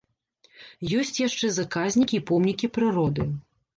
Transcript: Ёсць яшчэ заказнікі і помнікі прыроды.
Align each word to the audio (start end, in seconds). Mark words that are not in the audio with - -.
Ёсць 1.01 1.19
яшчэ 1.27 1.51
заказнікі 1.57 2.15
і 2.21 2.25
помнікі 2.33 2.73
прыроды. 2.79 3.33